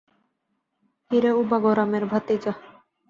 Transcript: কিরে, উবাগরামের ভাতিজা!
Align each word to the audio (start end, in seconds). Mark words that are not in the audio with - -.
কিরে, 1.11 1.31
উবাগরামের 1.41 2.03
ভাতিজা! 2.11 2.53